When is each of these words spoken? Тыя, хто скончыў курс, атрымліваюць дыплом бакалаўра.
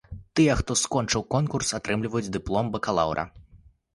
Тыя, 0.37 0.53
хто 0.61 0.77
скончыў 0.83 1.21
курс, 1.51 1.67
атрымліваюць 1.79 2.33
дыплом 2.39 2.73
бакалаўра. 2.77 3.29